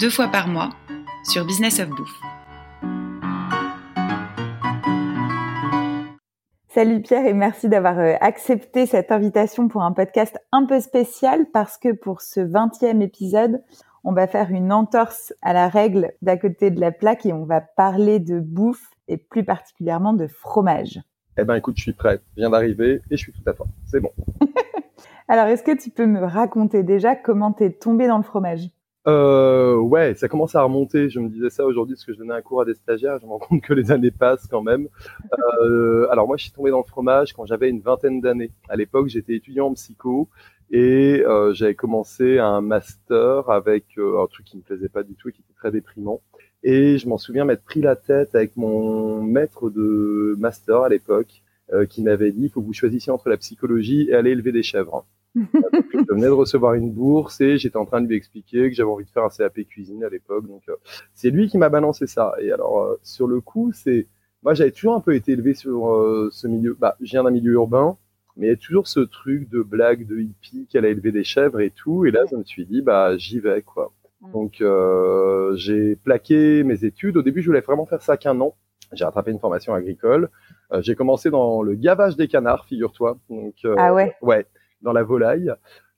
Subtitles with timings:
[0.00, 0.70] deux fois par mois
[1.24, 2.18] sur Business of Bouffe.
[6.68, 11.44] Salut Pierre et merci d'avoir euh, accepté cette invitation pour un podcast un peu spécial
[11.52, 13.62] parce que pour ce 20e épisode,
[14.02, 17.44] on va faire une entorse à la règle d'à côté de la plaque et on
[17.44, 20.98] va parler de bouffe et plus particulièrement de fromage.
[21.36, 23.66] Eh ben écoute, je suis prêt, je viens d'arriver et je suis tout à toi.
[23.84, 24.12] C'est bon.
[25.28, 28.70] Alors, est-ce que tu peux me raconter déjà comment tu es tombé dans le fromage?
[29.06, 31.08] Euh, ouais, ça commence à remonter.
[31.08, 33.18] Je me disais ça aujourd'hui parce que je donnais un cours à des stagiaires.
[33.18, 34.88] Je me rends compte que les années passent quand même.
[35.62, 38.52] Euh, alors moi, je suis tombé dans le fromage quand j'avais une vingtaine d'années.
[38.68, 40.28] À l'époque, j'étais étudiant en psycho
[40.70, 45.14] et euh, j'avais commencé un master avec euh, un truc qui me plaisait pas du
[45.14, 46.20] tout et qui était très déprimant.
[46.62, 51.42] Et je m'en souviens m'être pris la tête avec mon maître de master à l'époque,
[51.88, 54.64] qui m'avait dit il faut que vous choisissiez entre la psychologie et aller élever des
[54.64, 55.06] chèvres.
[55.34, 58.90] Je venais de recevoir une bourse et j'étais en train de lui expliquer que j'avais
[58.90, 60.46] envie de faire un CAP cuisine à l'époque.
[60.46, 60.76] Donc euh,
[61.14, 62.34] c'est lui qui m'a balancé ça.
[62.40, 64.06] Et alors euh, sur le coup, c'est
[64.42, 66.76] moi j'avais toujours un peu été élevé sur euh, ce milieu.
[66.78, 67.96] Bah, je viens d'un milieu urbain,
[68.36, 71.24] mais il y a toujours ce truc de blague de hippie qu'elle a élevé des
[71.24, 72.04] chèvres et tout.
[72.06, 73.92] Et là, je me suis dit bah j'y vais quoi.
[74.22, 74.32] Mm.
[74.32, 74.62] Donc
[75.56, 77.16] j'ai plaqué mes études.
[77.16, 78.56] Au début, je voulais vraiment faire ça qu'un an.
[78.92, 80.28] J'ai rattrapé une formation agricole.
[80.80, 83.18] j'ai commencé dans le gavage des canards, figure-toi.
[83.28, 84.16] Donc ah ouais.
[84.20, 84.44] Ouais
[84.82, 85.52] dans la volaille.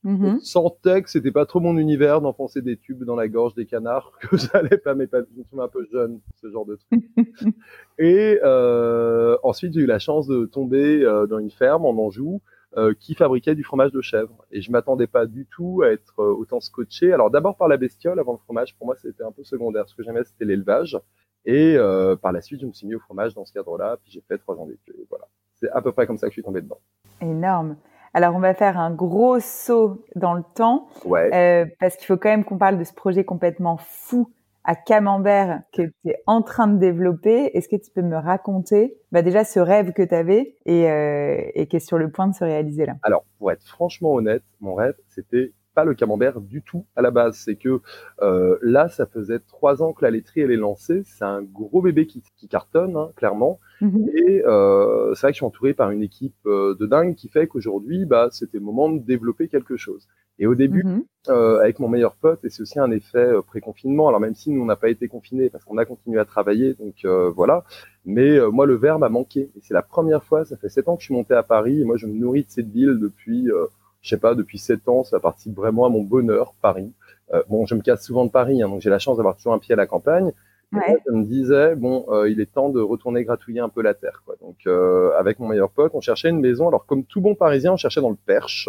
[0.05, 0.41] Mhm.
[0.41, 4.13] Sans texte, c'était pas trop mon univers d'enfoncer des tubes dans la gorge des canards,
[4.21, 5.29] que j'allais pas m'épanouir.
[5.33, 7.05] Je me souviens un peu jeune, ce genre de truc.
[7.99, 12.41] et euh, ensuite, j'ai eu la chance de tomber euh, dans une ferme en Anjou
[12.79, 14.47] euh, qui fabriquait du fromage de chèvre.
[14.51, 17.13] Et je m'attendais pas du tout à être euh, autant scotché.
[17.13, 19.87] Alors d'abord par la bestiole, avant le fromage, pour moi, c'était un peu secondaire.
[19.91, 20.99] Ce que j'aimais, c'était l'élevage.
[21.45, 23.99] Et euh, par la suite, je me suis mis au fromage dans ce cadre-là.
[24.03, 25.05] Puis j'ai fait trois ans d'études.
[25.11, 25.27] Voilà.
[25.57, 26.81] C'est à peu près comme ça que je suis tombé dedans.
[27.21, 27.77] Énorme.
[28.15, 31.31] Alors, on va faire un gros saut dans le temps, ouais.
[31.35, 34.31] euh, parce qu'il faut quand même qu'on parle de ce projet complètement fou
[34.65, 37.51] à Camembert que tu es en train de développer.
[37.57, 41.43] Est-ce que tu peux me raconter bah déjà ce rêve que tu avais et, euh,
[41.55, 42.95] et qui est sur le point de se réaliser là?
[43.03, 47.11] Alors, pour être franchement honnête, mon rêve, c'était pas le camembert du tout à la
[47.11, 47.37] base.
[47.37, 47.81] C'est que
[48.23, 51.03] euh, là, ça faisait trois ans que la laiterie elle est lancée.
[51.05, 53.59] C'est un gros bébé qui, qui cartonne, hein, clairement.
[53.81, 54.09] Mhm.
[54.15, 57.29] Et euh, c'est vrai que je suis entouré par une équipe euh, de dingue qui
[57.29, 60.07] fait qu'aujourd'hui, bah, c'était le moment de développer quelque chose.
[60.39, 61.05] Et au début, Mhm.
[61.29, 64.09] euh, avec mon meilleur pote, et c'est aussi un effet euh, pré-confinement.
[64.09, 66.75] Alors même si nous on n'a pas été confinés parce qu'on a continué à travailler,
[66.75, 67.65] donc euh, voilà.
[68.07, 69.51] Mais euh, moi le verbe m'a manqué.
[69.57, 70.45] Et c'est la première fois.
[70.47, 71.83] Ça fait sept ans que je suis monté à Paris.
[71.83, 73.67] Et moi je me nourris de cette ville depuis, euh,
[74.03, 75.05] je sais pas, depuis sept ans.
[75.05, 76.93] Ça participe vraiment à mon bonheur, Paris.
[77.33, 79.55] Euh, bon, je me casse souvent de Paris, hein, donc j'ai la chance d'avoir toujours
[79.55, 80.33] un pied à la campagne.
[80.73, 80.83] Et Ouais.
[80.89, 83.93] là, je me disais, bon, euh, il est temps de retourner gratouiller un peu la
[83.95, 84.23] terre.
[84.25, 84.37] Quoi.
[84.41, 86.69] Donc, euh, avec mon meilleur pote, on cherchait une maison.
[86.69, 88.69] Alors, comme tout bon Parisien, on cherchait dans le Perche.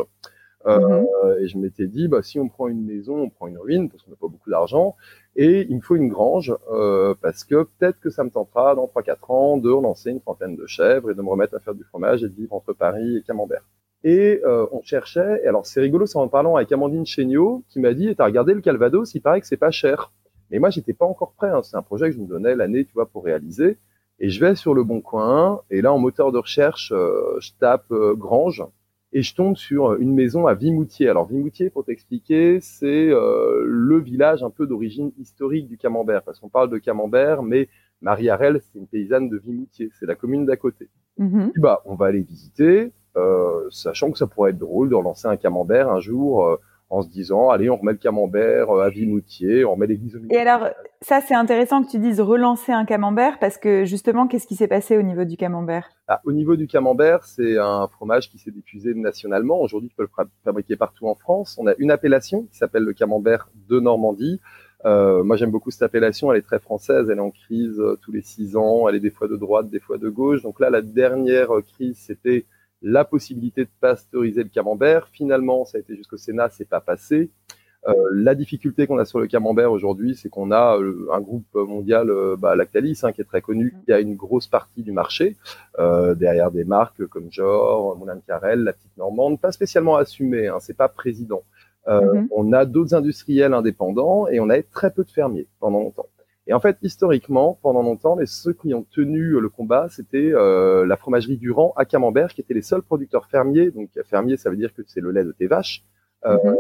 [0.66, 1.08] Euh, Mhm.
[1.42, 4.04] Et je m'étais dit, bah, si on prend une maison, on prend une ruine, parce
[4.04, 4.96] qu'on n'a pas beaucoup d'argent.
[5.36, 8.88] Et il me faut une grange, euh, parce que peut-être que ça me tentera, dans
[8.88, 11.84] 3-4 ans, de relancer une trentaine de chèvres et de me remettre à faire du
[11.84, 13.64] fromage et de vivre entre Paris et Camembert.
[14.04, 17.80] Et euh, on cherchait, et alors c'est rigolo, c'est en parlant avec Amandine Chéniaud, qui
[17.80, 20.12] m'a dit, t'as regardé le Calvados, il paraît que c'est pas cher.
[20.52, 21.50] Mais moi, j'étais pas encore prêt.
[21.50, 21.62] Hein.
[21.64, 23.78] C'est un projet que je me donnais l'année, tu vois, pour réaliser.
[24.20, 25.62] Et je vais sur le bon coin.
[25.72, 28.64] Et là, en moteur de recherche, euh, je tape euh, Grange
[29.14, 31.08] et je tombe sur une maison à Vimoutier.
[31.08, 36.40] Alors Vimoutier, pour t'expliquer, c'est euh, le village un peu d'origine historique du Camembert, parce
[36.40, 37.70] qu'on parle de Camembert, mais
[38.02, 40.90] Marie Harel, c'est une paysanne de Vimoutier, c'est la commune d'à côté.
[41.18, 41.52] Mhm.
[41.52, 42.90] Puis, bah, on va aller visiter, euh,
[43.70, 46.46] sachant que ça pourrait être drôle de relancer un Camembert un jour.
[46.46, 46.58] euh,
[46.94, 50.20] en se disant, allez, on remet le camembert euh, à Vimoutier, on remet l'église au
[50.20, 50.32] milieu.
[50.32, 50.70] Et alors,
[51.02, 54.68] ça c'est intéressant que tu dises relancer un camembert parce que justement, qu'est-ce qui s'est
[54.68, 55.90] passé au niveau du camembert?
[56.08, 59.60] Ah, au niveau du camembert, c'est un fromage qui s'est diffusé nationalement.
[59.60, 61.58] Aujourd'hui, tu peux le fabriquer partout en France.
[61.60, 64.40] On a une appellation qui s'appelle le camembert de Normandie.
[64.86, 66.32] Euh, moi, j'aime beaucoup cette appellation.
[66.32, 67.10] Elle est très française.
[67.10, 68.88] Elle est en crise euh, tous les six ans.
[68.88, 70.44] Elle est des fois de droite, des fois de gauche.
[70.44, 72.46] Donc là, la dernière euh, crise, c'était
[72.84, 75.08] la possibilité de pasteuriser le camembert.
[75.08, 77.32] Finalement, ça a été jusqu'au Sénat, c'est pas passé.
[77.88, 81.54] Euh, la difficulté qu'on a sur le camembert aujourd'hui, c'est qu'on a euh, un groupe
[81.54, 84.92] mondial, euh, bah, Lactalis, hein, qui est très connu, qui a une grosse partie du
[84.92, 85.36] marché,
[85.80, 90.48] euh, derrière des marques comme Jor, Moulin de Carrel, La Petite Normande, pas spécialement assumé,
[90.48, 91.44] hein, c'est pas président.
[91.86, 92.30] Mhm.
[92.32, 96.08] On a d'autres industriels indépendants et on avait très peu de fermiers pendant longtemps.
[96.48, 100.98] Et en fait, historiquement, pendant longtemps, les ceux qui ont tenu le combat, c'était la
[100.98, 103.72] fromagerie Durand à Camembert, qui étaient les seuls producteurs fermiers.
[103.72, 105.84] Donc, fermier, ça veut dire que c'est le lait de tes vaches.
[106.26, 106.56] Mhm.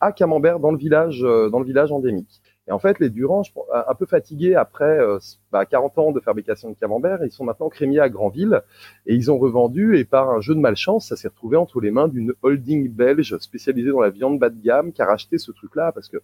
[0.00, 2.42] à Camembert, dans le village, dans le village endémique.
[2.68, 3.42] Et en fait, les Durand,
[3.72, 5.18] un peu fatigués après euh,
[5.52, 8.62] bah, 40 ans de fabrication de camembert, ils sont maintenant crémiers à Granville
[9.06, 11.92] et ils ont revendu et par un jeu de malchance, ça s'est retrouvé entre les
[11.92, 15.52] mains d'une holding belge spécialisée dans la viande bas de gamme qui a racheté ce
[15.52, 16.16] truc-là parce que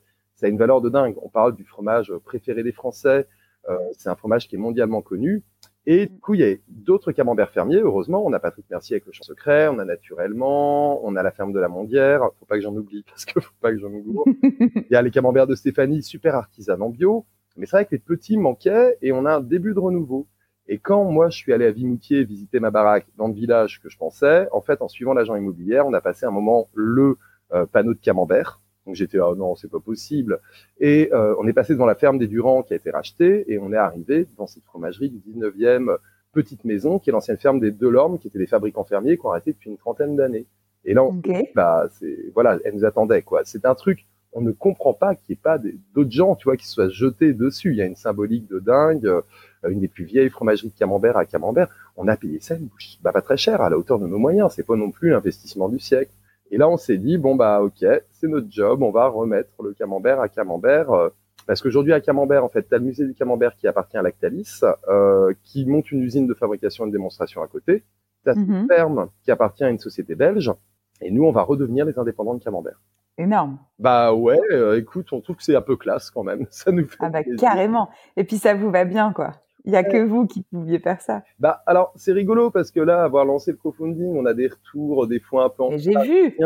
[0.42, 1.14] ça a une valeur de dingue.
[1.22, 3.28] On parle du fromage préféré des Français,
[3.68, 5.44] euh, c'est un fromage qui est mondialement connu
[5.86, 7.80] et du coup, il y a d'autres camemberts fermiers.
[7.80, 11.32] Heureusement, on a Patrick Mercier avec le champ secret, on a naturellement, on a la
[11.32, 12.22] ferme de la Mondière.
[12.38, 14.16] Faut pas que j'en oublie parce que faut pas que j'en oublie.
[14.42, 17.26] il y a les camemberts de Stéphanie, super artisan en bio.
[17.56, 20.26] Mais c'est vrai que les petits manquaient et on a un début de renouveau.
[20.68, 23.88] Et quand moi je suis allé à Vimoutier visiter ma baraque dans le village que
[23.88, 27.18] je pensais, en fait, en suivant l'agent immobilier, on a passé un moment le
[27.52, 30.40] euh, panneau de camembert donc j'étais là, oh non, c'est pas possible.
[30.80, 33.58] Et euh, on est passé devant la ferme des Durand qui a été rachetée et
[33.58, 35.96] on est arrivé dans cette fromagerie du 19e
[36.32, 39.30] petite maison qui est l'ancienne ferme des Delorme qui étaient des fabricants fermiers qui ont
[39.30, 40.46] arrêté depuis une trentaine d'années.
[40.84, 41.20] Et là, on,
[41.54, 43.42] bah, c'est, voilà, elle nous attendait, quoi.
[43.44, 45.58] C'est un truc, on ne comprend pas qu'il n'y ait pas
[45.94, 47.70] d'autres gens, tu vois, qui soient jetés dessus.
[47.70, 49.22] Il y a une symbolique de dingue, euh,
[49.68, 51.68] une des plus vieilles fromageries de Camembert à Camembert.
[51.96, 52.56] On a payé ça,
[53.02, 54.52] bah, pas très cher, à la hauteur de nos moyens.
[54.56, 56.10] C'est pas non plus l'investissement du siècle.
[56.52, 59.72] Et là, on s'est dit, bon, bah, ok, c'est notre job, on va remettre le
[59.72, 60.90] camembert à camembert.
[60.90, 61.08] Euh,
[61.46, 64.02] parce qu'aujourd'hui, à Camembert, en fait, tu as le musée du Camembert qui appartient à
[64.02, 67.82] Lactalis, euh, qui monte une usine de fabrication et de démonstration à côté.
[68.22, 70.52] Tu as une ferme qui appartient à une société belge.
[71.00, 72.80] Et nous, on va redevenir les indépendants de Camembert.
[73.18, 73.58] Énorme.
[73.78, 76.46] Bah ouais, euh, écoute, on trouve que c'est un peu classe quand même.
[76.50, 77.90] Ça nous fait Ah bah carrément.
[78.16, 79.32] Et puis ça vous va bien, quoi.
[79.64, 81.22] Il n'y a que vous qui pouviez faire ça.
[81.38, 85.06] Bah alors c'est rigolo parce que là, avoir lancé le crowdfunding, on a des retours
[85.06, 86.36] des fois un peu en J'ai vu.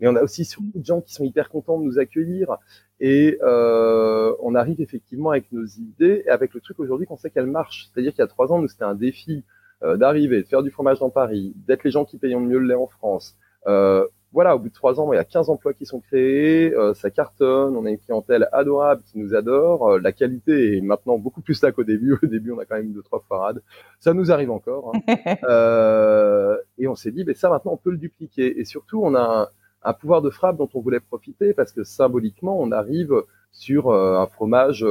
[0.00, 2.56] Mais on a aussi surtout de gens qui sont hyper contents de nous accueillir
[3.00, 7.30] et euh, on arrive effectivement avec nos idées et avec le truc aujourd'hui qu'on sait
[7.30, 7.90] qu'elle marche.
[7.92, 9.44] C'est-à-dire qu'il y a trois ans, nous c'était un défi
[9.82, 12.66] euh, d'arriver, de faire du fromage dans Paris, d'être les gens qui payent mieux le
[12.66, 13.36] lait en France.
[13.66, 16.74] Euh, voilà, au bout de trois ans, il y a 15 emplois qui sont créés,
[16.74, 20.80] euh, ça cartonne, on a une clientèle adorable qui nous adore, euh, la qualité est
[20.80, 22.18] maintenant beaucoup plus là qu'au début.
[22.22, 23.62] Au début, on a quand même deux trois farades,
[24.00, 24.92] ça nous arrive encore.
[24.92, 25.14] Hein.
[25.48, 28.58] euh, et on s'est dit, mais ça maintenant, on peut le dupliquer.
[28.58, 29.50] Et surtout, on a
[29.84, 33.14] un, pouvoir de frappe dont on voulait profiter parce que symboliquement, on arrive
[33.52, 34.84] sur euh, un fromage,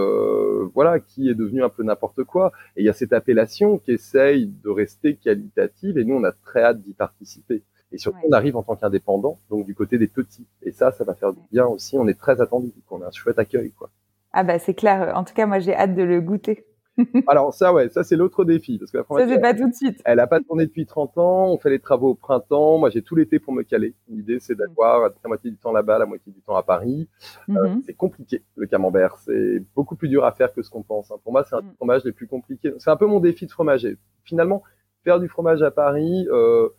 [0.74, 2.54] voilà, qui est devenu un peu n'importe quoi.
[2.78, 6.32] Et il y a cette appellation qui essaye de rester qualitative, et nous, on a
[6.32, 7.62] très hâte d'y participer.
[7.94, 10.48] Et surtout, on arrive en tant qu'indépendant, donc du côté des petits.
[10.64, 11.98] Et ça, ça va faire du bien aussi.
[11.98, 13.90] On est très attendu, on a un chouette accueil, quoi.
[14.34, 15.14] Ah bah c'est clair.
[15.16, 16.66] En tout cas, moi, j'ai hâte de le goûter.
[17.28, 19.74] Alors ça, ouais, ça c'est l'autre défi parce que la ça c'est pas tout de
[19.74, 20.00] suite.
[20.06, 21.48] Elle a pas tourné depuis 30 ans.
[21.48, 22.78] On fait les travaux au printemps.
[22.78, 23.96] Moi, j'ai tout l'été pour me caler.
[24.08, 27.10] L'idée, c'est d'avoir la moitié du temps là-bas, la moitié du temps à Paris.
[27.50, 27.82] Euh, mhm.
[27.86, 29.18] c'est compliqué le camembert.
[29.18, 31.10] C'est beaucoup plus dur à faire que ce qu'on pense.
[31.12, 31.16] Hein.
[31.24, 31.76] Pour moi, c'est un des mhm.
[31.76, 32.74] fromages les plus compliqués.
[32.78, 33.98] C'est un peu mon défi de fromager.
[34.24, 34.62] Finalement,
[35.04, 36.28] faire du fromage à Paris.
[36.32, 36.70] Euh,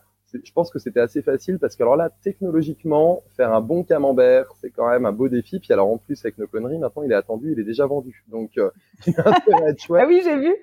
[0.43, 4.47] je pense que c'était assez facile parce que alors là, technologiquement, faire un bon camembert,
[4.61, 5.61] c'est quand même un beau défi.
[5.61, 8.25] Puis alors en plus avec nos conneries, maintenant il est attendu, il est déjà vendu.
[8.29, 8.71] Donc euh,
[9.07, 10.55] il a Ah oui, j'ai vu.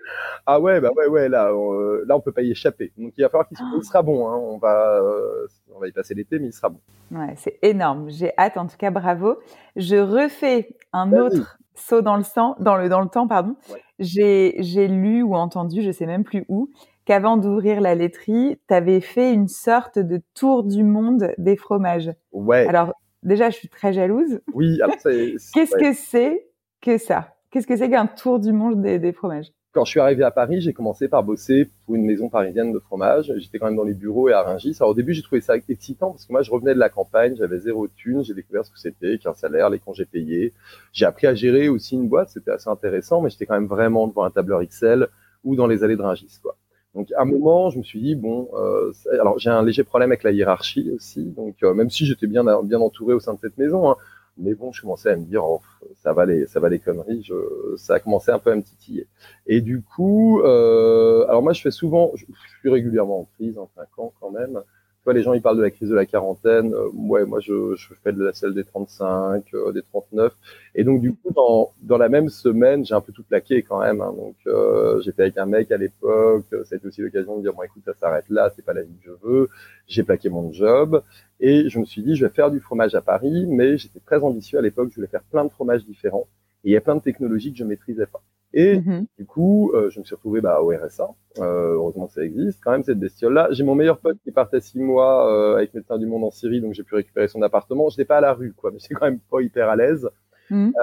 [0.45, 2.91] Ah ouais, bah ouais, ouais, là, on, euh, là on peut pas y échapper.
[2.97, 4.27] Donc il va falloir qu'il il sera bon.
[4.27, 4.38] Hein.
[4.38, 6.79] On va, euh, on va y passer l'été, mais il sera bon.
[7.12, 8.09] Ouais, c'est énorme.
[8.09, 8.57] J'ai hâte.
[8.57, 9.38] En tout cas, bravo.
[9.75, 13.55] Je refais un autre saut dans le sang, dans le dans le temps, pardon.
[14.00, 16.69] J'ai j'ai lu ou entendu, je sais même plus où
[17.12, 22.10] qu'avant d'ouvrir la laiterie, tu avais fait une sorte de tour du monde des fromages.
[22.32, 22.65] Ouais.
[22.65, 24.39] Alors, déjà, je suis très jalouse.
[24.53, 24.80] Oui.
[25.53, 26.48] Qu'est-ce que c'est
[26.80, 27.36] que ça?
[27.51, 29.51] Qu'est-ce que c'est qu'un tour du monde des, fromages?
[29.74, 32.80] Quand je suis arrivé à Paris, j'ai commencé par bosser pour une maison parisienne de
[32.80, 33.34] fromage.
[33.39, 34.77] J'étais quand même dans les bureaux et à Rungis.
[34.80, 37.36] Alors au début, j'ai trouvé ça excitant parce que moi, je revenais de la campagne,
[37.36, 40.53] j'avais zéro thune, j'ai découvert ce que c'était, qu'un salaire, les congés payés.
[40.94, 44.08] J'ai appris à gérer aussi une boîte, c'était assez intéressant, mais j'étais quand même vraiment
[44.08, 45.10] devant un tableur Excel
[45.44, 46.56] ou dans les allées de Rungis, quoi.
[46.95, 50.12] Donc à un moment, je me suis dit bon, euh, alors j'ai un léger problème
[50.12, 51.24] avec la hiérarchie aussi.
[51.24, 53.95] Donc euh, même si j'étais bien bien entouré au sein de cette maison, hein,
[54.38, 55.62] mais bon, je commençais à me dire oh,
[55.95, 57.24] ça va les ça va les conneries.
[57.24, 57.33] Je,
[57.77, 59.07] ça a commencé un peu à me titiller.
[59.48, 62.25] Et du coup, euh, alors moi je fais souvent, je,
[62.60, 64.62] suis régulièrement en crise, en hein, 5 ans quand même
[65.05, 66.74] vois, les gens ils parlent de la crise de la quarantaine.
[66.74, 70.34] Euh, ouais, moi je, je fais de la celle des 35, euh, des 39.
[70.75, 73.79] Et donc du coup dans, dans la même semaine, j'ai un peu tout plaqué quand
[73.79, 74.01] même.
[74.01, 74.13] Hein.
[74.15, 76.46] Donc euh, j'étais avec un mec à l'époque.
[76.50, 78.84] Ça a été aussi l'occasion de dire bon écoute ça s'arrête là, c'est pas la
[78.84, 79.50] vie que je veux.
[79.88, 81.03] J'ai plaqué mon job
[81.39, 84.20] et je me suis dit je vais faire du fromage à Paris, mais j'étais très
[84.20, 84.89] ambitieux à l'époque.
[84.91, 86.27] Je voulais faire plein de fromages différents
[86.63, 88.22] et il y a plein de technologies que je maîtrisais pas.
[88.53, 89.05] Et mhm.
[89.17, 91.10] du coup, euh, je me suis retrouvé bah, au RSA.
[91.39, 93.48] Euh, heureusement que ça existe quand même cette bestiole-là.
[93.51, 96.60] J'ai mon meilleur pote qui partait six mois euh, avec Médecins du Monde en Syrie,
[96.60, 97.89] donc j'ai pu récupérer son appartement.
[97.89, 100.10] Je n'étais pas à la rue, quoi, mais c'est quand même pas hyper à l'aise.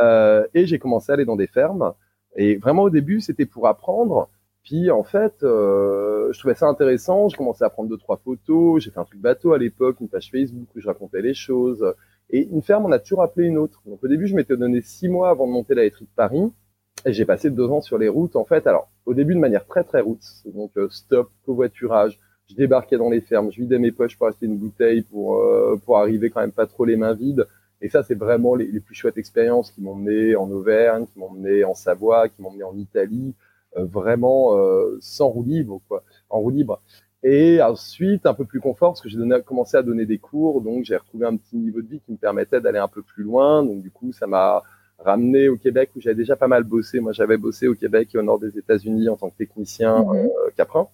[0.00, 1.92] Euh, et j'ai commencé à aller dans des fermes.
[2.36, 4.30] Et vraiment au début, c'était pour apprendre.
[4.62, 7.28] Puis en fait, euh, je trouvais ça intéressant.
[7.28, 8.82] Je commençais à prendre deux trois photos.
[8.82, 11.94] J'ai fait un truc bateau à l'époque, une page Facebook où je racontais les choses.
[12.30, 13.82] Et une ferme, on a toujours appelé une autre.
[13.86, 16.52] Donc au début, je m'étais donné six mois avant de monter la laiterie de Paris.
[17.06, 18.66] Et j'ai passé deux ans sur les routes, en fait.
[18.66, 20.22] Alors, au début, de manière très, très route.
[20.46, 22.18] Donc, euh, stop, covoiturage.
[22.48, 25.80] Je débarquais dans les fermes, je vidais mes poches pour acheter une bouteille pour, euh,
[25.84, 27.46] pour arriver quand même pas trop les mains vides.
[27.80, 31.18] Et ça, c'est vraiment les, les, plus chouettes expériences qui m'ont mené en Auvergne, qui
[31.18, 33.34] m'ont mené en Savoie, qui m'ont mené en Italie,
[33.76, 34.56] euh, vraiment
[35.00, 36.80] sans roue libre, quoi, en roue libre.
[37.22, 40.84] Et ensuite, un peu plus confort, parce que j'ai commencé à donner des cours, donc
[40.84, 43.64] j'ai retrouvé un petit niveau de vie qui me permettait d'aller un peu plus loin.
[43.64, 44.62] Donc du coup, ça m'a
[44.98, 47.00] ramené au Québec où j'avais déjà pas mal bossé.
[47.00, 50.16] Moi, j'avais bossé au Québec et au nord des États-Unis en tant que technicien mhm.
[50.16, 50.88] euh, caprin.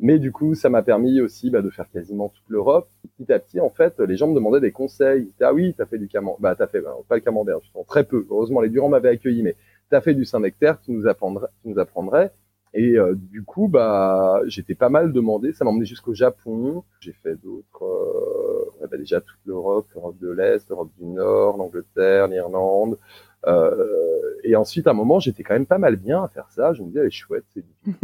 [0.00, 2.88] Mais du coup, ça m'a permis aussi bah, de faire quasiment toute l'Europe.
[3.16, 5.22] Petit à petit, en fait, les gens me demandaient des conseils.
[5.22, 6.38] Ils disaient, ah oui, t'as fait du camembert.
[6.40, 8.24] Bah, t'as fait, bah, pas le camembert, justement, très peu.
[8.30, 9.56] Heureusement, les Durand m'avaient accueilli, mais
[9.90, 12.32] t'as fait du Saint-Nectaire, tu nous apprendrais, tu nous apprendrais.
[12.74, 15.52] Et euh, du coup, bah, j'étais pas mal demandé.
[15.52, 16.84] Ça m'a emmené jusqu'au Japon.
[17.00, 22.28] J'ai fait d'autres, euh, bah, déjà toute l'Europe, l'Europe de l'Est, l'Europe du Nord, l'Angleterre,
[22.28, 22.98] l'Irlande.
[23.46, 26.72] Euh, et ensuite, à un moment, j'étais quand même pas mal bien à faire ça.
[26.72, 27.64] Je me disais, elle est chouette, c'est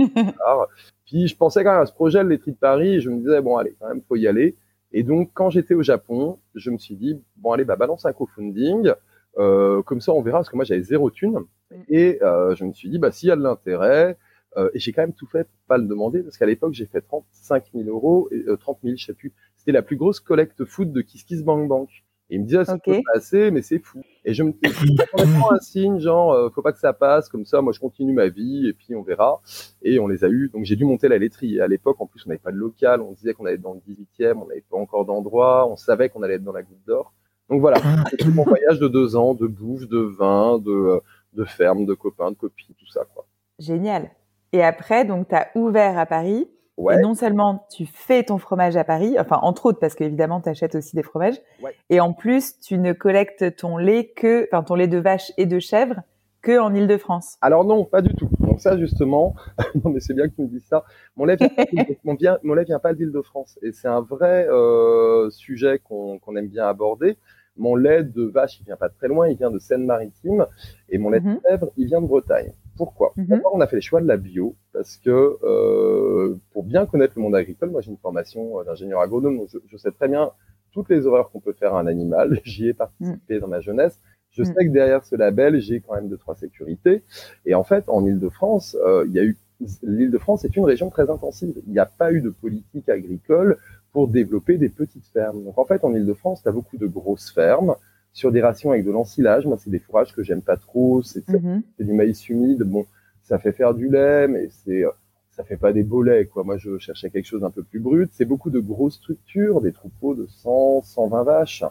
[1.06, 3.18] Puis je pensais quand même à ce projet, le laiterie de Paris, et je me
[3.18, 4.56] disais, bon, allez, quand même, faut y aller.
[4.92, 8.12] Et donc, quand j'étais au Japon, je me suis dit, bon, allez, bah, balance un
[8.12, 8.92] co-funding.
[9.38, 11.40] Euh, comme ça, on verra, parce que moi, j'avais zéro thune.
[11.88, 14.16] Et euh, je me suis dit, bah, s'il y a de l'intérêt,
[14.56, 16.86] euh, et j'ai quand même tout fait pour pas le demander, parce qu'à l'époque, j'ai
[16.86, 19.32] fait 35 000 euros, et, 30 000, je sais plus.
[19.56, 21.88] C'était la plus grosse collecte foot de Kiss Kiss Bank Bank.
[22.30, 24.02] Et il me disait, ça peut passer, mais c'est fou.
[24.24, 27.60] Et je me prends un signe, genre, euh, faut pas que ça passe, comme ça,
[27.60, 29.40] moi je continue ma vie, et puis on verra.
[29.82, 30.50] Et on les a eu.
[30.52, 31.56] Donc j'ai dû monter la laiterie.
[31.56, 33.62] Et à l'époque, en plus, on n'avait pas de local, on disait qu'on allait être
[33.62, 36.62] dans le 18e, on n'avait pas encore d'endroit, on savait qu'on allait être dans la
[36.62, 37.12] goutte d'or.
[37.50, 38.04] Donc voilà, ah.
[38.10, 41.00] c'était mon voyage de deux ans, de bouffe, de vin, de, euh,
[41.34, 43.26] de ferme, de copains, de copines, tout ça, quoi.
[43.58, 44.10] Génial.
[44.52, 46.48] Et après, donc, tu as ouvert à Paris.
[46.78, 50.48] Et non seulement tu fais ton fromage à Paris, enfin entre autres parce qu'évidemment tu
[50.48, 51.40] achètes aussi des fromages,
[51.88, 55.46] et en plus tu ne collectes ton lait que, enfin ton lait de vache et
[55.46, 56.02] de chèvre
[56.42, 57.38] que en Île-de-France.
[57.40, 58.28] Alors non, pas du tout.
[58.40, 59.34] Donc ça justement,
[59.84, 60.84] non mais c'est bien que tu me dises ça.
[61.16, 61.36] Mon lait,
[62.18, 66.66] vient, mon lait vient pas d'Île-de-France et c'est un vrai euh, sujet qu'on aime bien
[66.66, 67.16] aborder.
[67.56, 70.46] Mon lait de vache, il vient pas de très loin, il vient de Seine-Maritime
[70.88, 71.40] et mon lait de mhm.
[71.46, 72.52] chèvre, il vient de Bretagne.
[72.76, 73.12] Pourquoi?
[73.16, 73.26] Mhm.
[73.26, 77.14] D'abord, on a fait le choix de la bio parce que euh, pour bien connaître
[77.16, 80.32] le monde agricole, moi j'ai une formation euh, d'ingénieur agronome, donc je, sais très bien
[80.72, 82.40] toutes les horreurs qu'on peut faire à un animal.
[82.44, 84.00] J'y ai participé dans ma jeunesse.
[84.30, 84.46] Je mhm.
[84.46, 87.04] sais que derrière ce label, j'ai quand même deux trois sécurités.
[87.46, 89.36] Et en fait, en Île-de-France, euh, il y a eu
[89.82, 91.54] l'Île-de-France est une région très intensive.
[91.66, 93.58] Il n'y a pas eu de politique agricole
[93.94, 95.44] pour développer des petites fermes.
[95.44, 97.76] Donc en fait, en Île-de-France, tu as beaucoup de grosses fermes
[98.12, 99.46] sur des rations avec de l'ensilage.
[99.46, 101.00] Moi, c'est des fourrages que j'aime pas trop.
[101.28, 101.62] Mhm.
[101.78, 102.64] C'est du maïs humide.
[102.64, 102.86] Bon,
[103.22, 104.84] ça fait faire du lait, mais c'est
[105.30, 106.42] ça fait pas des beaux quoi.
[106.42, 108.10] Moi, je cherchais quelque chose un peu plus brut.
[108.12, 111.64] C'est beaucoup de grosses structures, des troupeaux de 100, 120 vaches.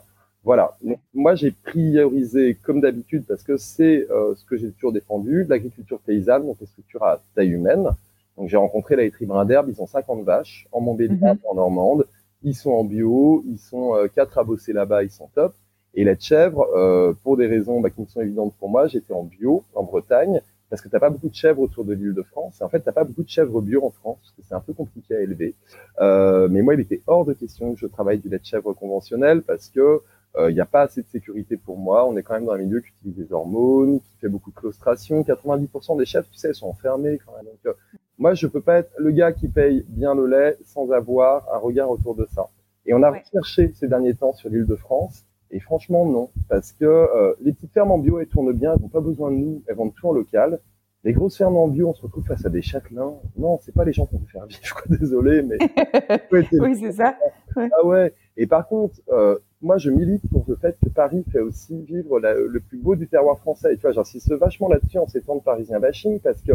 [0.45, 0.77] Voilà.
[1.13, 5.99] moi, j'ai priorisé, comme d'habitude, parce que c'est euh, ce que j'ai toujours défendu, l'agriculture
[5.99, 7.89] paysanne, donc les structures à taille humaine.
[8.37, 9.69] Donc, j'ai rencontré la laiterie Brin d'Herbe.
[9.69, 11.41] Ils ont 50 vaches en Montbéliard, mhm.
[11.49, 12.07] en Normande.
[12.43, 13.43] Ils sont en bio.
[13.47, 15.03] Ils sont euh, quatre à bosser là-bas.
[15.03, 15.53] Ils sont top.
[15.95, 19.13] Et la chèvre, euh, pour des raisons bah, qui me sont évidentes pour moi, j'étais
[19.13, 22.23] en bio en Bretagne parce que t'as pas beaucoup de chèvres autour de l'île de
[22.23, 22.59] France.
[22.59, 24.59] Et en fait, t'as pas beaucoup de chèvres bio en France parce que c'est un
[24.59, 25.53] peu compliqué à élever.
[25.99, 28.73] Euh, mais moi, il était hors de question que je travaille du lait de chèvre
[28.73, 30.01] conventionnel parce que
[30.35, 32.07] il euh, n'y a pas assez de sécurité pour moi.
[32.07, 34.55] On est quand même dans un milieu qui utilise des hormones, qui fait beaucoup de
[34.55, 35.21] claustration.
[35.21, 37.45] 90% des chèvres, tu sais, elles sont enfermées quand même.
[37.45, 37.73] Donc, euh,
[38.17, 41.57] moi, je peux pas être le gars qui paye bien le lait sans avoir un
[41.57, 42.49] regard autour de ça.
[42.85, 46.71] Et on a recherché ces derniers temps sur l'île de France et franchement, non, parce
[46.71, 49.37] que euh, les petites fermes en bio, elles tournent bien, elles n'ont pas besoin de
[49.37, 50.59] nous, elles vendent tout en local.
[51.03, 53.13] Les grosses fermes en bio, on se retrouve face à des châtelains.
[53.37, 55.57] Non, c'est pas les gens qu'on veut faire vivre, désolé, mais...
[56.31, 57.15] oui, c'est ça.
[57.55, 58.13] Ah ouais.
[58.35, 62.19] Et par contre, euh, moi, je milite pour le fait que Paris fait aussi vivre
[62.19, 63.73] le plus beau du terroir français.
[63.73, 66.53] Et tu vois, j'insiste vachement là-dessus en ces temps de parisien bashing, parce que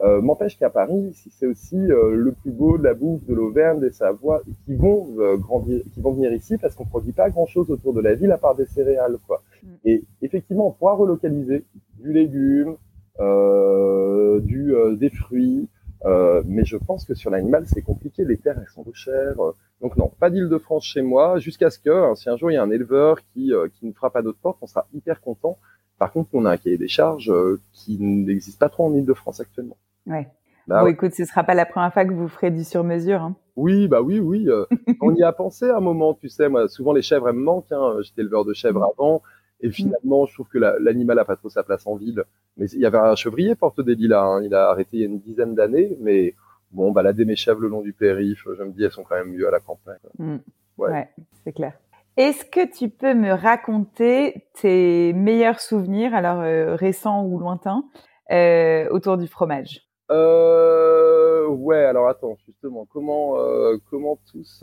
[0.00, 3.80] euh, m'empêche qu'à Paris, c'est aussi euh, le plus beau de la bouffe de l'Auvergne,
[3.80, 7.70] des Savoies, qui vont euh, grandir, qui vont venir ici parce qu'on produit pas grand-chose
[7.70, 9.42] autour de la ville à part des céréales, quoi.
[9.62, 9.68] Mm.
[9.84, 11.64] Et effectivement, on pourra relocaliser
[12.00, 12.76] du légume,
[14.40, 15.68] du des fruits,
[16.46, 18.24] mais je pense que sur l'animal, c'est compliqué.
[18.24, 19.36] Les terres, elles sont trop chères.
[19.80, 22.56] donc non, pas d'Île-de-France chez moi, jusqu'à ce que, hein, si un jour il y
[22.56, 25.58] a un éleveur qui qui ne fera pas d'autres portes, on sera hyper content
[26.02, 27.32] Par contre, on a un cahier des charges
[27.72, 29.76] qui n'existe pas trop en Ile-de-France actuellement.
[30.04, 30.26] Ouais.
[30.66, 33.22] Bah, bon, écoute, ce sera pas la première fois que vous ferez du sur-mesure.
[33.22, 33.36] Hein.
[33.54, 34.48] Oui, bah oui, oui.
[35.00, 36.48] on y a pensé à un moment, tu sais.
[36.48, 37.70] Moi, souvent les chèvres elles me manquent.
[37.70, 37.98] Hein.
[38.02, 38.90] J'étais éleveur de chèvres mm.
[38.98, 39.22] avant,
[39.60, 39.72] et mm.
[39.72, 42.24] finalement, je trouve que l'animal a pas trop sa place en ville.
[42.56, 44.24] Mais il y avait un chevrier porte des lilas.
[44.24, 44.42] Hein.
[44.42, 46.34] Il a arrêté il y a une dizaine d'années, mais
[46.72, 49.30] bon, balader mes chèvres le long du périph', je me dis, elles sont quand même
[49.30, 49.98] mieux à la campagne.
[50.18, 50.38] Mm.
[50.78, 51.08] Ouais,
[51.44, 51.74] c'est clair.
[52.18, 57.84] Est-ce que tu peux me raconter tes meilleurs souvenirs, alors euh, récents ou lointains,
[58.30, 59.80] euh, autour du fromage?
[60.10, 63.36] Euh, ouais, alors attends, justement, comment
[63.88, 64.62] comment tous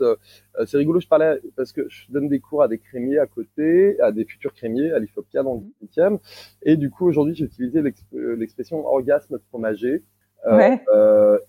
[0.64, 4.00] C'est rigolo, je parlais parce que je donne des cours à des crémiers à côté,
[4.00, 6.20] à des futurs crémiers à l'IFOPIA dans le 18e,
[6.62, 10.04] et du coup aujourd'hui j'ai utilisé l'expression orgasme fromager.
[10.46, 10.82] Euh, ouais.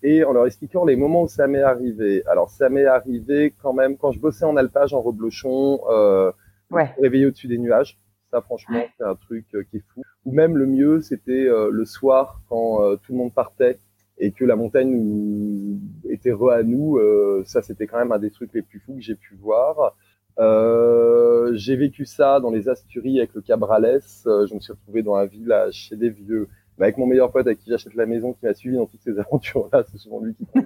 [0.04, 2.24] et en leur expliquant les moments où ça m'est arrivé.
[2.28, 5.80] Alors ça m'est arrivé quand même quand je bossais en alpage en reblochon,
[6.72, 6.90] ouais.
[7.02, 7.98] réveillé au-dessus des nuages.
[8.32, 10.02] Ça, franchement, c'est un truc qui est fou.
[10.26, 13.80] Ou même le mieux, c'était le soir quand tout le monde partait
[14.22, 16.98] et que la montagne était re à nous.
[16.98, 19.96] Euh, ça, c'était quand même un des trucs les plus fous que j'ai pu voir.
[20.40, 24.02] Euh, j'ai vécu ça dans les Asturies avec le Cabrales.
[24.28, 26.48] Euh, je me suis retrouvé dans un village chez des vieux,
[26.80, 29.18] avec mon meilleur pote avec qui j'achète la maison, qui m'a suivi dans toutes ces
[29.20, 29.84] aventures-là.
[29.92, 30.46] C'est souvent lui qui.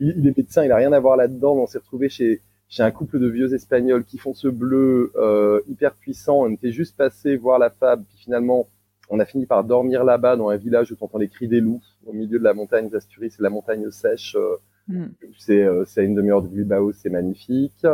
[0.00, 1.54] il, il, est médecin, il a rien à voir là-dedans.
[1.56, 5.60] On s'est retrouvé chez chez un couple de vieux espagnols qui font ce bleu euh,
[5.68, 6.40] hyper puissant.
[6.40, 8.68] On était juste passé voir la fable, puis finalement
[9.10, 11.60] on a fini par dormir là-bas dans un village où tu entends les cris des
[11.60, 13.30] loups au milieu de la montagne d'Asturie.
[13.30, 14.34] C'est la montagne sèche.
[14.34, 14.56] Euh,
[14.88, 15.06] mm.
[15.38, 17.86] C'est euh, une demi-heure de Bilbao, c'est magnifique.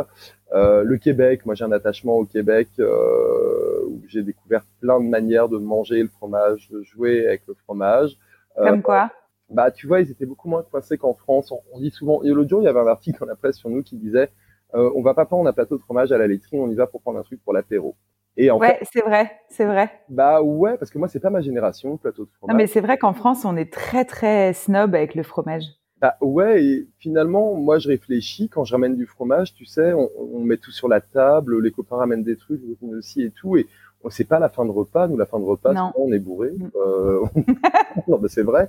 [0.53, 5.07] Euh, le Québec, moi j'ai un attachement au Québec euh, où j'ai découvert plein de
[5.07, 8.17] manières de manger le fromage, de jouer avec le fromage.
[8.57, 9.11] Euh, Comme quoi?
[9.49, 11.53] Bah tu vois, ils étaient beaucoup moins coincés qu'en France.
[11.73, 12.21] On, dit souvent.
[12.23, 14.29] Et l'autre jour, il y avait un article dans la presse sur nous qui disait
[14.73, 17.01] on va pas prendre un plateau de fromage à la laiterie, on y va pour
[17.01, 17.97] prendre un truc pour l'apéro.
[18.37, 19.91] Et en ouais, c'est vrai, c'est vrai.
[20.07, 22.53] Bah ouais, parce que moi c'est pas ma génération le plateau de fromage.
[22.53, 25.65] Non mais c'est vrai qu'en France on est très très snob avec le fromage.
[26.01, 30.09] Bah ouais, et finalement moi je réfléchis quand je ramène du fromage, tu sais, on,
[30.33, 33.55] on met tout sur la table, les copains ramènent des trucs, nous aussi et tout,
[33.55, 33.67] et
[34.09, 36.51] c'est pas la fin de repas, nous la fin de repas, on est bourré.
[36.51, 36.71] Mm.
[36.75, 37.21] Euh,
[38.07, 38.67] non mais c'est vrai.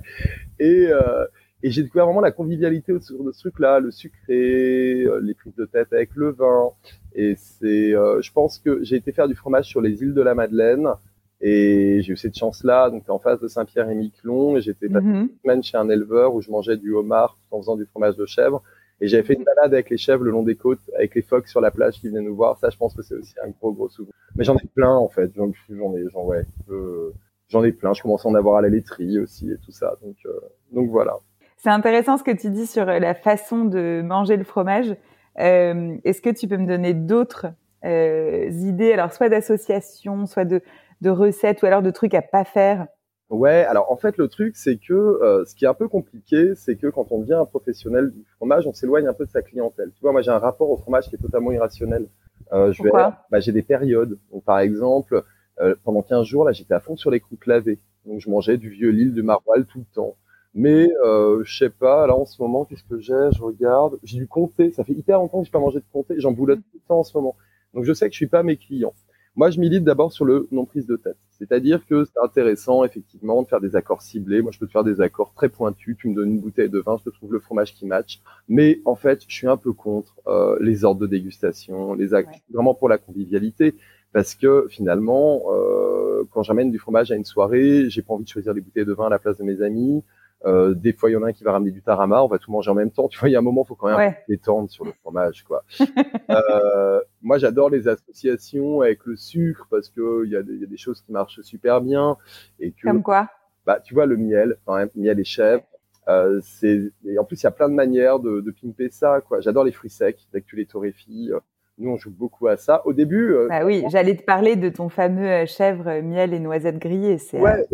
[0.59, 1.25] Et euh,
[1.63, 5.55] et j'ai découvert vraiment la convivialité autour de ce truc-là, le sucré, euh, les prises
[5.55, 6.71] de tête avec le vin.
[7.15, 10.21] Et c'est, euh, je pense que j'ai été faire du fromage sur les îles de
[10.21, 10.89] la Madeleine.
[11.45, 14.55] Et j'ai eu cette chance-là, donc en face de Saint-Pierre et Miquelon.
[14.55, 17.75] Et j'étais mm une semaine chez un éleveur où je mangeais du homard en faisant
[17.75, 18.63] du fromage de chèvre.
[19.01, 21.49] Et j'avais fait une balade avec les chèvres le long des côtes, avec les phoques
[21.49, 22.57] sur la plage qui venaient nous voir.
[22.59, 24.13] Ça, je pense que c'est aussi un gros, gros souvenir.
[24.37, 25.31] Mais j'en ai plein, en fait.
[25.35, 26.45] J'en ai, j'en, ouais,
[27.49, 27.93] j'en ai plein.
[27.93, 29.97] Je commence à en avoir à la laiterie aussi et tout ça.
[30.01, 30.39] Donc, euh,
[30.71, 31.17] donc voilà.
[31.57, 34.95] C'est intéressant ce que tu dis sur la façon de manger le fromage.
[35.39, 37.47] Euh, Est-ce que tu peux me donner d'autres
[37.85, 40.61] euh, idées, alors soit d'associations, soit de,
[41.01, 42.87] de, recettes, ou alors de trucs à pas faire?
[43.29, 46.53] Ouais, alors en fait le truc c'est que euh, ce qui est un peu compliqué,
[46.55, 49.41] c'est que quand on devient un professionnel du fromage, on s'éloigne un peu de sa
[49.41, 49.91] clientèle.
[49.95, 52.07] Tu vois, moi j'ai un rapport au fromage qui est totalement irrationnel.
[52.51, 53.25] Euh, je Pourquoi?
[53.31, 54.19] Bah, J'ai des périodes.
[54.31, 55.23] Donc, par exemple,
[55.59, 57.79] euh, pendant 15 jours, là j'étais à fond sur les croûtes lavées.
[58.05, 60.15] Donc je mangeais du vieux Lille, du maroilles tout le temps.
[60.53, 63.31] Mais euh, je sais pas, là en ce moment, qu'est-ce que j'ai?
[63.35, 63.97] Je regarde.
[64.03, 64.71] J'ai du comté.
[64.71, 66.15] Ça fait hyper longtemps que j'ai pas mangé de comté.
[66.17, 67.35] J'en boulotte tout le temps en ce moment.
[67.73, 68.93] Donc je sais que je suis pas mes clients.
[69.35, 71.17] Moi, je milite d'abord sur le non prise de tête.
[71.31, 74.43] C'est-à-dire que c'est intéressant, effectivement, de faire des accords ciblés.
[74.43, 75.97] Moi, je peux te faire des accords très pointus.
[75.97, 78.21] Tu me donnes une bouteille de vin, je te trouve le fromage qui match.
[78.47, 82.41] Mais en fait, je suis un peu contre euh, les ordres de dégustation, les actes
[82.53, 83.75] vraiment pour la convivialité.
[84.11, 88.29] Parce que finalement, euh, quand j'amène du fromage à une soirée, j'ai pas envie de
[88.29, 90.03] choisir des bouteilles de vin à la place de mes amis.
[90.45, 92.37] Euh, des fois, il y en a un qui va ramener du tarama, on va
[92.37, 93.07] tout manger en même temps.
[93.07, 95.43] Tu vois, il y a un moment, il faut quand même détendre sur le fromage,
[95.43, 95.63] quoi.
[96.29, 100.63] euh, moi, j'adore les associations avec le sucre parce que il y, a des, y
[100.63, 102.17] a des choses qui marchent super bien
[102.59, 102.87] et que.
[102.87, 103.29] Comme quoi?
[103.65, 105.63] Bah, tu vois, le miel, quand même, miel et chèvre.
[106.09, 109.21] Euh, c'est et en plus il y a plein de manières de, de pimper ça
[109.25, 109.39] quoi.
[109.39, 111.31] J'adore les fruits secs dès que tu les torréfies.
[111.79, 112.85] Nous on joue beaucoup à ça.
[112.85, 113.33] Au début.
[113.33, 117.17] Euh, bah oui, j'allais te parler de ton fameux euh, chèvre miel et noisettes grillées.
[117.17, 117.65] C'est ouais,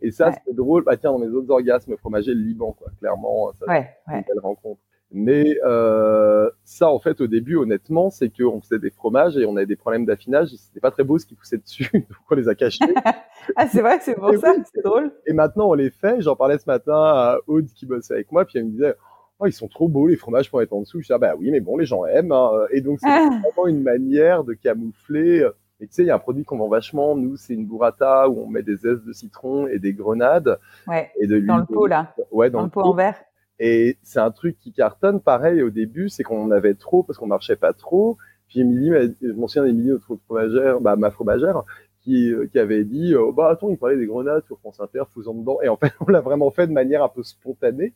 [0.00, 0.84] et ça, c'est drôle.
[0.84, 2.88] Bah tiens, dans mes autres orgasmes fromagers, le Liban, quoi.
[2.98, 4.80] Clairement, ça ouais, c'est une belle rencontre.
[5.10, 9.56] Mais euh, ça, en fait, au début, honnêtement, c'est qu'on faisait des fromages et on
[9.56, 10.50] avait des problèmes d'affinage.
[10.50, 12.84] C'était pas très beau ce qui poussait dessus, donc on les a cachés.
[13.56, 15.10] ah, c'est vrai, c'est pour ça, c'est drôle.
[15.26, 16.20] Et maintenant, on les fait.
[16.20, 18.94] J'en parlais ce matin à Aude qui bossait avec moi, puis elle me disait,
[19.38, 21.00] oh, ils sont trop beaux les fromages pour être en dessous.
[21.00, 22.32] Je dis, ah, bah oui, mais bon, les gens aiment.
[22.32, 22.50] Hein.
[22.70, 23.30] Et donc, c'est ah.
[23.42, 25.48] vraiment une manière de camoufler
[25.80, 27.16] euh, et tu sais, il y a un produit qu'on vend vachement.
[27.16, 30.58] Nous, c'est une burrata où on met des zestes de citron et des grenades.
[30.86, 31.10] Ouais.
[31.20, 32.14] Et de dans le pot là.
[32.30, 33.16] Ouais, dans, le pot en verre.
[33.58, 35.20] Et c'est un truc qui cartonne.
[35.20, 38.16] Pareil, au début, c'est qu'on en avait trop parce qu'on marchait pas trop.
[38.48, 41.64] Puis Émilie, je m'en souviens d'Émilie, notre fromagère, bah, ma fromagère,
[42.00, 45.34] qui, qui avait dit oh, bah attends il parlait des grenades sur France Inter faisant
[45.34, 47.92] dedans et en fait on l'a vraiment fait de manière un peu spontanée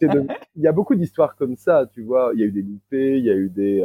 [0.00, 3.18] il y a beaucoup d'histoires comme ça tu vois il y a eu des loupés
[3.18, 3.82] il y a eu des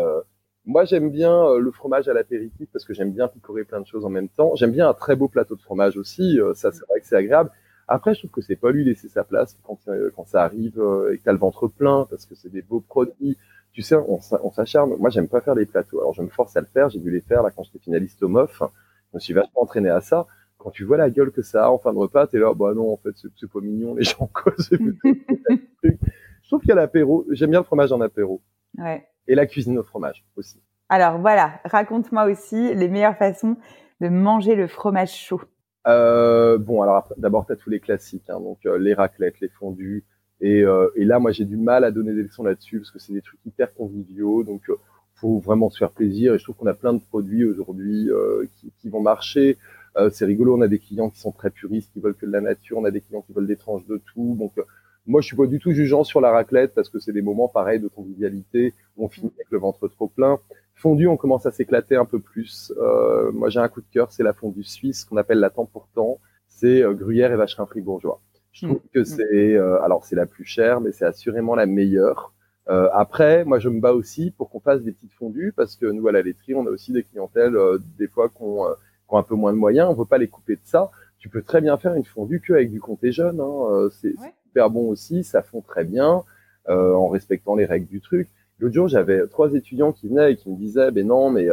[0.65, 4.06] moi, j'aime bien le fromage à l'apéritif parce que j'aime bien picorer plein de choses
[4.06, 4.56] en même temps.
[4.56, 6.39] J'aime bien un très beau plateau de fromage aussi.
[6.54, 7.51] ça, c'est vrai que c'est agréable.
[7.88, 9.80] Après, je trouve que c'est pas lui laisser sa place quand,
[10.15, 13.38] quand ça arrive et que t'as le ventre plein parce que c'est des beaux produits
[13.75, 14.95] tu sais, on, on s'acharne.
[14.97, 15.99] Moi, j'aime pas faire des plateaux.
[15.99, 16.89] Alors, je me force à le faire.
[16.89, 18.63] J'ai dû les faire là quand j'étais finaliste au MOF.
[19.12, 20.28] Je me suis vachement entraîné à ça.
[20.58, 22.73] Quand tu vois la gueule que ça a en fin de repas, t'es là, bah
[22.73, 24.69] non, en fait, c'est pas mignon, les gens causent.
[25.84, 27.25] je trouve qu'il y a l'apéro.
[27.32, 28.41] J'aime bien le fromage en apéro.
[28.78, 29.06] Ouais.
[29.27, 30.61] Et la cuisine au fromage aussi.
[30.89, 33.57] Alors voilà, raconte-moi aussi les meilleures façons
[34.01, 35.41] de manger le fromage chaud.
[35.88, 39.49] Euh, bon, alors d'abord, tu as tous les classiques, hein, donc euh, les raclettes, les
[39.49, 40.03] fondus,
[40.41, 42.99] et, euh, et là, moi, j'ai du mal à donner des leçons là-dessus parce que
[42.99, 44.43] c'est des trucs hyper conviviaux.
[44.43, 44.75] Donc, euh,
[45.15, 46.33] faut vraiment se faire plaisir.
[46.33, 49.57] Et je trouve qu'on a plein de produits aujourd'hui euh, qui, qui, vont marcher.
[49.97, 50.57] Euh, c'est rigolo.
[50.57, 52.77] On a des clients qui sont très puristes, qui veulent que de la nature.
[52.77, 54.35] On a des clients qui veulent des tranches de tout.
[54.38, 54.53] Donc,
[55.07, 57.47] moi, je suis pas du tout jugeant sur la raclette parce que c'est des moments
[57.47, 58.73] pareils de convivialité.
[59.05, 60.39] On finit avec le ventre trop plein.
[60.75, 62.73] Fondue, on commence à s'éclater un peu plus.
[63.33, 65.87] moi, j'ai un coup de cœur, c'est la fondue suisse qu'on appelle la temps pour
[65.95, 66.19] temps.
[66.47, 68.21] C'est gruyère et vacherin fribourgeois.
[68.55, 69.05] Je trouve que mm.
[69.05, 72.33] c'est, euh, alors c'est la plus chère, mais c'est assurément la meilleure.
[72.69, 75.85] Euh, après, moi, je me bats aussi pour qu'on fasse des petites fondues parce que
[75.85, 78.65] nous, à la laiterie, on a aussi des clientèles, euh, des fois, qui ont,
[79.11, 79.89] un peu moins de moyens.
[79.89, 80.89] On veut pas les couper de ça.
[81.19, 83.39] Tu peux très bien faire une fondue que avec du comté jeune.
[83.39, 83.89] Hein.
[83.91, 84.13] C'est
[84.45, 85.23] super bon aussi.
[85.23, 86.23] Ça fond très bien
[86.67, 88.27] en respectant les règles du truc.
[88.59, 91.47] L'autre jour, j'avais trois étudiants qui venaient et qui me disaient, ben non, mais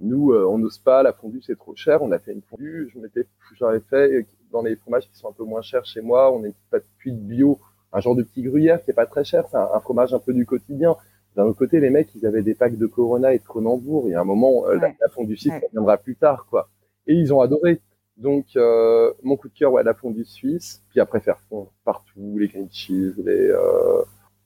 [0.00, 1.02] nous, on n'ose pas.
[1.02, 2.02] La fondue, c'est trop cher.
[2.02, 2.90] On a fait une fondue.
[2.92, 3.26] Je m'étais,
[3.58, 6.32] j'aurais fait dans les fromages qui sont un peu moins chers chez moi.
[6.32, 7.58] On est pas de cuite bio,
[7.92, 9.44] un genre de petit gruyère qui est pas très cher.
[9.50, 10.96] C'est un, fromage un peu du quotidien.
[11.34, 14.04] D'un autre côté, les mecs, ils avaient des packs de Corona et de Cronenbourg.
[14.06, 16.68] Il y a un moment, euh, la, fondue suisse, ça viendra plus tard, quoi.
[17.06, 17.80] Et ils ont adoré.
[18.18, 20.82] Donc, euh, mon coup de cœur, ouais, la fondue suisse.
[20.90, 23.48] Puis après, faire fondre partout, les green cheese, les...
[23.48, 24.02] Euh,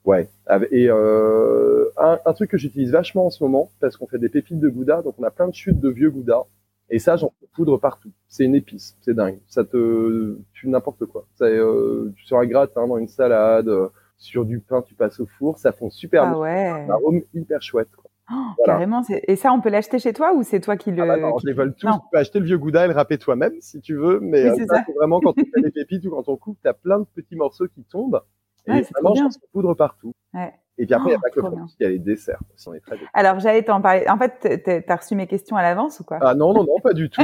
[0.06, 0.28] ouais.
[0.70, 4.28] Et euh, un, un, truc que j'utilise vachement en ce moment, parce qu'on fait des
[4.28, 6.44] pépites de gouda, donc on a plein de chutes de vieux gouda.
[6.88, 8.12] Et ça, j'en poudre partout.
[8.28, 9.38] C'est une épice, c'est dingue.
[9.48, 11.26] Ça te, tu n'importe quoi.
[11.34, 13.88] Ça, euh, tu un gratin, dans une salade, euh,
[14.18, 16.68] sur du pain, tu passes au four, ça fond super ah Ouais.
[16.68, 17.88] Un arôme hyper chouette.
[17.94, 18.10] Quoi.
[18.32, 19.02] Oh, Carrément.
[19.08, 21.38] Et ça, on peut l'acheter chez toi ou c'est toi qui le ah bah non,
[21.38, 21.86] je les vole tous.
[21.86, 24.18] Tu peux acheter le vieux gouda et le râper toi-même si tu veux.
[24.20, 24.56] Mais euh,
[24.96, 27.36] vraiment quand on fait des pépites ou quand on coupe, tu as plein de petits
[27.36, 28.20] morceaux qui tombent.
[28.68, 30.12] Et ça mange se poudre partout.
[30.34, 30.52] Ouais.
[30.78, 32.40] Et puis après, il n'y a pas que le fromage, il y a les desserts.
[32.54, 34.04] Si on est très Alors, j'allais t'en parler.
[34.08, 36.18] En fait, t'as reçu mes questions à l'avance ou quoi?
[36.20, 37.22] Ah non, non, non, pas du tout.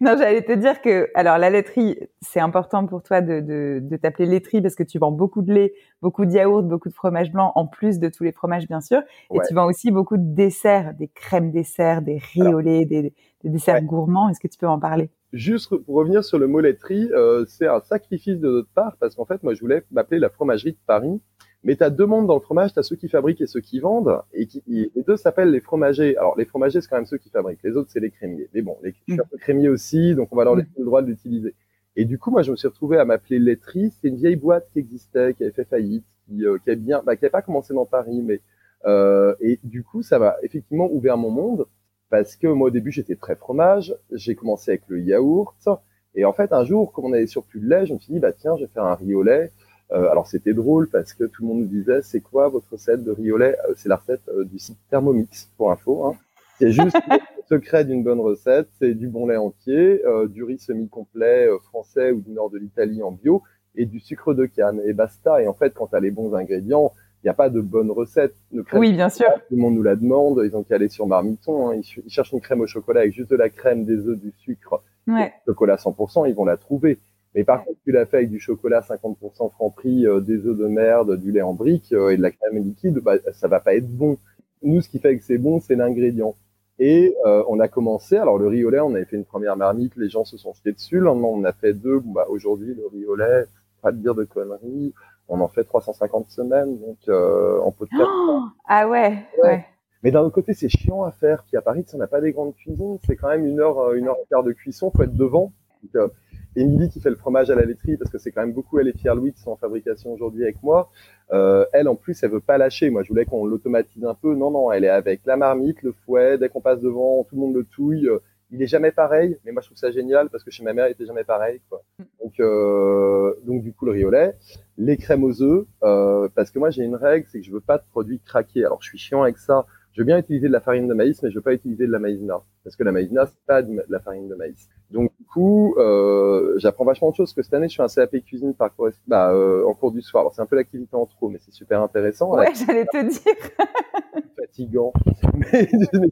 [0.00, 3.96] non, j'allais te dire que, alors, la laiterie, c'est important pour toi de, de, de
[3.96, 7.30] t'appeler laiterie parce que tu vends beaucoup de lait, beaucoup de yaourts, beaucoup de fromage
[7.30, 9.00] blanc, en plus de tous les fromages, bien sûr.
[9.32, 13.14] Et tu vends aussi beaucoup de desserts, des crèmes desserts, des riz au lait, des,
[13.44, 14.28] des desserts gourmands.
[14.28, 15.10] Est-ce que tu peux en parler?
[15.32, 19.14] Juste pour revenir sur le mot laiterie, euh, c'est un sacrifice de notre part parce
[19.14, 21.20] qu'en fait, moi, je voulais m'appeler la fromagerie de Paris
[21.62, 23.60] mais tu as deux mondes dans le fromage, tu as ceux qui fabriquent et ceux
[23.60, 26.16] qui vendent, et qui, les deux s'appellent les fromagers.
[26.16, 28.48] Alors les fromagers, c'est quand même ceux qui fabriquent, les autres, c'est les crémiers.
[28.54, 30.84] Mais bon, les, je suis un peu crémier aussi, donc on va leur laisser le
[30.84, 31.54] droit de l'utiliser.
[31.96, 33.92] Et du coup, moi, je me suis retrouvé à m'appeler laiterie.
[34.00, 37.16] C'est une vieille boîte qui existait, qui avait fait faillite, qui, euh, qui bien, bah,
[37.16, 38.40] qui n'avait pas commencé dans Paris, mais
[38.86, 41.66] euh, et du coup, ça m'a effectivement ouvert mon monde
[42.10, 43.94] parce que moi, au début, j'étais très fromage.
[44.12, 45.68] J'ai commencé avec le yaourt.
[46.14, 48.18] Et en fait, un jour, comme on avait surplus de lait, je me suis dit,
[48.18, 49.52] bah tiens, je vais faire un riz au lait.
[49.92, 53.02] Euh, alors c'était drôle parce que tout le monde nous disait c'est quoi votre recette
[53.02, 53.56] de riz au lait?
[53.68, 56.06] Euh, C'est la recette euh, du site Thermomix pour info.
[56.06, 56.16] Hein.
[56.60, 57.18] C'est juste le
[57.48, 62.32] secret d'une bonne recette, c'est du bon lait entier, du riz semi-complet français ou du
[62.32, 63.42] nord de l'Italie en bio
[63.74, 65.42] et du sucre de canne et basta.
[65.42, 66.92] Et en fait, quand tu as les bons ingrédients,
[67.22, 68.34] il n'y a pas de bonne recette.
[68.72, 69.26] oui, bien sûr.
[69.48, 70.40] Tout le monde nous la demande.
[70.44, 71.70] Ils ont qu'à aller sur Marmiton.
[71.70, 71.74] Hein.
[71.76, 74.82] Ils, cherchent une crème au chocolat avec juste de la crème, des œufs, du sucre,
[75.06, 75.32] ouais.
[75.46, 76.28] chocolat 100%.
[76.28, 76.98] Ils vont la trouver.
[77.34, 80.56] Mais par contre, tu l'as fait avec du chocolat 50% franc prix, euh, des œufs
[80.56, 83.60] de merde, du lait en brique euh, et de la crème liquide, bah, ça va
[83.60, 84.16] pas être bon.
[84.62, 86.34] Nous, ce qui fait que c'est bon, c'est l'ingrédient.
[86.78, 89.56] Et euh, on a commencé, alors le riz au lait, on avait fait une première
[89.56, 90.96] marmite, les gens se sont jetés dessus.
[90.96, 92.00] Le lendemain, on a fait deux.
[92.00, 93.44] Bah, Aujourd'hui, le riz au lait,
[93.82, 94.92] pas de dire de conneries,
[95.30, 98.48] on en fait 350 semaines, donc en peu de temps.
[98.68, 99.64] ah ouais, ouais.
[100.02, 101.44] Mais d'un autre côté, c'est chiant à faire.
[101.44, 104.08] Puis à Paris, on n'a pas des grandes cuisines, c'est quand même une heure, une
[104.08, 105.52] heure et quart de cuisson, faut être devant.
[105.94, 106.12] Donc,
[106.56, 108.88] Émilie qui fait le fromage à la laiterie parce que c'est quand même beaucoup elle
[108.88, 110.90] et Pierre Louis qui sont en fabrication aujourd'hui avec moi.
[111.32, 112.90] Euh, elle en plus elle veut pas lâcher.
[112.90, 114.34] Moi je voulais qu'on l'automatise un peu.
[114.34, 116.38] Non non, elle est avec la marmite, le fouet.
[116.38, 118.08] Dès qu'on passe devant, tout le monde le touille.
[118.52, 120.88] Il est jamais pareil, mais moi je trouve ça génial parce que chez ma mère
[120.88, 121.60] il était jamais pareil.
[121.68, 121.82] Quoi.
[122.22, 124.36] Donc euh, donc du coup le lait,
[124.76, 127.60] les crèmes aux œufs, euh, parce que moi j'ai une règle, c'est que je veux
[127.60, 128.64] pas de produits craqués.
[128.64, 129.66] Alors je suis chiant avec ça.
[129.92, 131.92] je veux bien utiliser de la farine de maïs, mais je veux pas utiliser de
[131.92, 132.42] la maïzena.
[132.62, 134.68] Parce que la maïzena, c'est pas de la farine de maïs.
[134.90, 137.32] Donc, du coup, euh, j'apprends vachement de choses.
[137.32, 138.70] que cette année, je suis un CAP cuisine par
[139.06, 140.22] bah, euh, en cours du soir.
[140.22, 142.36] Alors, c'est un peu l'activité en trop, mais c'est super intéressant.
[142.36, 144.22] Ouais, j'allais te dire.
[144.36, 144.92] fatigant.
[145.34, 145.68] mais,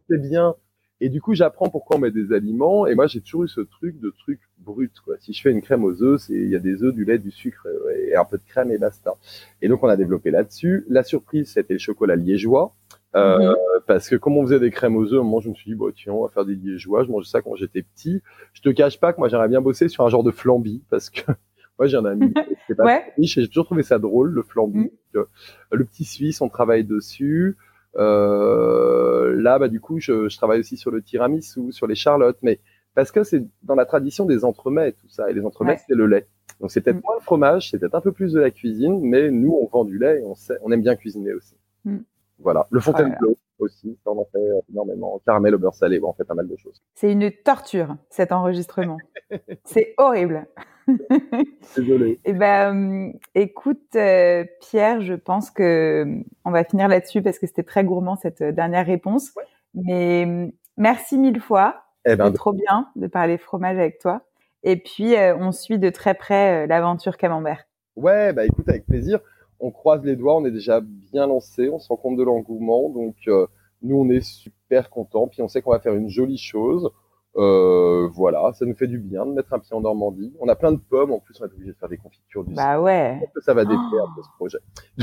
[0.09, 0.55] c'est bien.
[1.01, 2.87] Et du coup, j'apprends pourquoi on met des aliments.
[2.87, 4.93] Et moi, j'ai toujours eu ce truc de truc brut.
[5.05, 5.15] Quoi.
[5.21, 7.19] Si je fais une crème aux œufs, c'est il y a des œufs, du lait,
[7.19, 9.15] du sucre et un peu de crème et basta.
[9.63, 10.85] Et donc, on a développé là-dessus.
[10.89, 12.75] La surprise, c'était le chocolat liégeois.
[13.17, 13.57] Euh, mhm.
[13.87, 15.91] Parce que comme on faisait des crèmes aux œufs, moi je me suis dit, bon,
[15.95, 17.05] tiens, on va faire des liégeois.
[17.05, 18.23] Je mangeais ça quand j'étais petit.
[18.53, 21.09] Je te cache pas que moi j'aimerais bien bosser sur un genre de flambi parce
[21.09, 21.23] que
[21.79, 22.35] moi j'ai un ami
[22.67, 23.13] qui pas ouais.
[23.17, 24.79] riche et j'ai toujours trouvé ça drôle, le flambi.
[24.79, 24.91] Mhm.
[25.17, 25.25] Euh,
[25.73, 27.57] le petit suisse, on travaille dessus.
[27.99, 32.39] Euh, là, bah, du coup, je, je, travaille aussi sur le tiramisu, sur les charlottes,
[32.43, 32.61] mais
[32.95, 35.31] parce que c'est dans la tradition des entremets, tout ça.
[35.31, 36.27] Et les entremets, c'est le lait.
[36.61, 37.03] Donc c'est peut-être mm.
[37.05, 39.85] moins le fromage, c'est peut-être un peu plus de la cuisine, mais nous, on vend
[39.85, 41.55] du lait et on, sait, on aime bien cuisiner aussi.
[41.85, 41.99] Mm.
[42.41, 42.67] Voilà.
[42.71, 45.21] Le Fontainebleau aussi, on en fait énormément.
[45.27, 46.83] Caramel au beurre salé, on fait pas mal de choses.
[46.95, 48.99] C'est une torture, cet enregistrement.
[49.65, 50.47] c'est horrible.
[51.77, 52.21] Désolé.
[52.25, 56.07] Eh ben, écoute, euh, Pierre, je pense que
[56.45, 59.33] on va finir là-dessus parce que c'était très gourmand cette dernière réponse.
[59.75, 61.83] Mais merci mille fois.
[62.07, 64.23] Eh ben, trop bien de parler fromage avec toi.
[64.63, 67.65] Et puis, euh, on suit de très près euh, l'aventure Camembert.
[67.97, 69.21] Ouais, bah écoute, avec plaisir
[69.61, 72.89] on croise les doigts, on est déjà bien lancé, on se rend compte de l'engouement,
[72.91, 73.47] donc euh,
[73.83, 76.91] nous on est super contents, puis on sait qu'on va faire une jolie chose.
[77.37, 80.35] Euh, voilà, ça nous fait du bien de mettre un pied en Normandie.
[80.41, 82.55] On a plein de pommes, en plus on est obligé de faire des confitures du
[82.55, 83.21] Bah ouais.
[83.41, 84.23] ça va déplaire oh.
[84.23, 84.59] ce projet.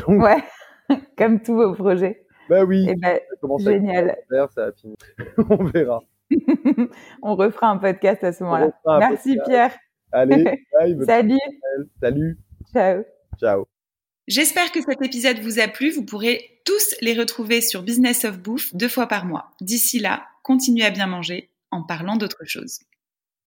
[0.08, 0.44] Ouais,
[1.18, 2.26] comme tous vos projets.
[2.50, 2.88] Bah oui.
[2.88, 3.20] Et eh ben,
[3.60, 4.18] génial.
[4.54, 4.96] ça a fini.
[5.50, 6.02] on verra.
[7.22, 8.72] on refera un podcast à ce moment-là.
[9.00, 9.76] Merci Pierre.
[10.12, 11.38] Allez, bye, Salut.
[12.00, 12.38] Salut.
[12.72, 13.04] Ciao.
[13.38, 13.66] Ciao.
[14.28, 15.92] J'espère que cet épisode vous a plu.
[15.92, 19.52] Vous pourrez tous les retrouver sur Business of Bouffe deux fois par mois.
[19.62, 22.80] D'ici là, continuez à bien manger en parlant d'autre chose.